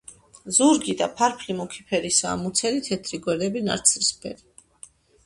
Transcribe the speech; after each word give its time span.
ზურგი 0.57 0.93
და 1.01 1.07
ფარფლი 1.19 1.55
მუქი 1.59 1.85
ფერისაა, 1.91 2.39
მუცელი 2.45 2.81
თეთრი, 2.87 3.21
გვერდები 3.27 3.63
ნაცრისფერი. 3.67 4.91